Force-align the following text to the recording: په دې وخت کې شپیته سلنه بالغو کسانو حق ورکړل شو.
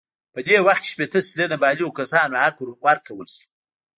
په 0.33 0.39
دې 0.47 0.57
وخت 0.67 0.81
کې 0.83 0.89
شپیته 0.93 1.19
سلنه 1.29 1.57
بالغو 1.61 1.95
کسانو 1.99 2.37
حق 2.43 2.57
ورکړل 2.85 3.27
شو. 3.37 3.45